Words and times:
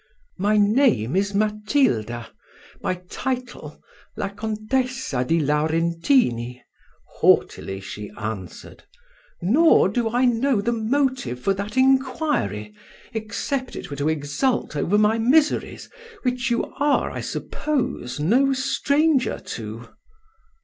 "My 0.39 0.57
name 0.57 1.15
is 1.15 1.35
Matilda; 1.35 2.31
my 2.81 2.95
title 3.07 3.83
La 4.17 4.29
Contessa 4.29 5.23
di 5.23 5.39
Laurentini," 5.39 6.59
haughtily 7.19 7.79
she 7.81 8.09
answered; 8.17 8.85
"nor 9.43 9.89
do 9.89 10.09
I 10.09 10.25
know 10.25 10.59
the 10.59 10.71
motive 10.71 11.39
for 11.39 11.53
that 11.53 11.77
inquiry, 11.77 12.73
except 13.13 13.75
it 13.75 13.91
were 13.91 13.97
to 13.97 14.09
exult 14.09 14.75
over 14.75 14.97
my 14.97 15.19
miseries, 15.19 15.87
which 16.23 16.49
you 16.49 16.63
are, 16.79 17.11
I 17.11 17.21
suppose, 17.21 18.19
no 18.19 18.53
stranger 18.53 19.37
to." 19.39 19.87